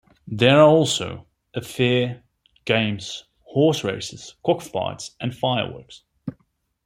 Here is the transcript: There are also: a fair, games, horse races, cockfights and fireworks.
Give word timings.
There 0.25 0.57
are 0.57 0.67
also: 0.67 1.27
a 1.53 1.61
fair, 1.61 2.23
games, 2.65 3.25
horse 3.43 3.83
races, 3.83 4.33
cockfights 4.43 5.15
and 5.21 5.37
fireworks. 5.37 6.01